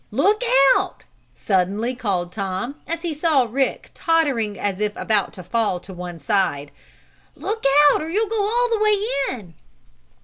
"Look 0.09 0.41
out!" 0.75 1.03
suddenly 1.35 1.93
called 1.93 2.31
Tom, 2.31 2.73
as 2.87 3.03
he 3.03 3.13
saw 3.13 3.45
Rick 3.47 3.91
tottering 3.93 4.57
as 4.59 4.79
if 4.81 4.95
about 4.95 5.31
to 5.33 5.43
fall 5.43 5.79
to 5.79 5.93
one 5.93 6.17
side. 6.17 6.71
"Look 7.35 7.63
out 7.91 8.01
or 8.01 8.09
you'll 8.09 8.27
go 8.27 8.41
all 8.41 8.67
the 8.71 8.79
way 8.79 8.97
in!" 9.35 9.53